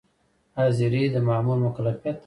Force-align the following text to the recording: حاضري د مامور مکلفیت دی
حاضري 0.57 1.03
د 1.13 1.15
مامور 1.27 1.57
مکلفیت 1.65 2.15
دی 2.17 2.19